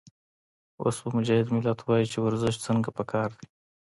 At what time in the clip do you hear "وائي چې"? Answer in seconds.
1.83-2.17